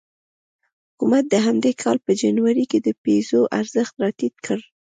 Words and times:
حکومت 0.91 1.25
د 1.29 1.33
همدې 1.45 1.71
کال 1.81 1.97
په 2.05 2.11
جنوري 2.21 2.65
کې 2.71 2.79
د 2.81 2.87
پیزو 3.03 3.41
ارزښت 3.59 3.93
راټیټ 4.03 4.35
کړ. 4.45 4.59